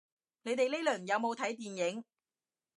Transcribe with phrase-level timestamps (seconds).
[0.41, 2.03] 你哋呢輪有冇睇電影